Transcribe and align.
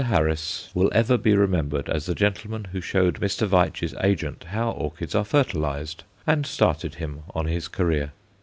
Harris 0.05 0.71
will 0.73 0.89
ever 0.95 1.15
be 1.15 1.35
remembered 1.35 1.87
as 1.87 2.07
the 2.07 2.15
gentleman 2.15 2.63
who 2.71 2.81
showed 2.81 3.19
Mr. 3.21 3.45
Veitch's 3.45 3.93
agent 4.01 4.45
how 4.45 4.71
orchids 4.71 5.13
are 5.13 5.23
fertilized, 5.23 6.05
and 6.25 6.47
started 6.47 6.95
him 6.95 7.21
on 7.35 7.45
his 7.45 7.67
career. 7.67 8.11